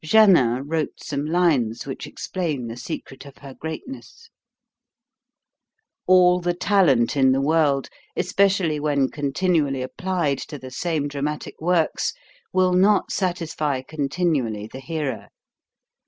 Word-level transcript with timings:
Janin 0.03 0.67
wrote 0.67 0.93
some 0.99 1.27
lines 1.27 1.85
which 1.85 2.07
explain 2.07 2.65
the 2.65 2.75
secret 2.75 3.23
of 3.27 3.37
her 3.37 3.53
greatness: 3.53 4.31
All 6.07 6.39
the 6.39 6.55
talent 6.55 7.15
in 7.15 7.33
the 7.33 7.39
world, 7.39 7.87
especially 8.15 8.79
when 8.79 9.11
continually 9.11 9.83
applied 9.83 10.39
to 10.39 10.57
the 10.57 10.71
same 10.71 11.07
dramatic 11.07 11.61
works, 11.61 12.13
will 12.51 12.73
not 12.73 13.11
satisfy 13.11 13.83
continually 13.83 14.65
the 14.65 14.79
hearer. 14.79 15.27